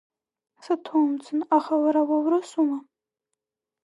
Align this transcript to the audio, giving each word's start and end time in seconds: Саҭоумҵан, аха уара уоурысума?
Саҭоумҵан, 0.63 1.39
аха 1.57 1.73
уара 1.83 2.01
уоурысума? 2.09 2.77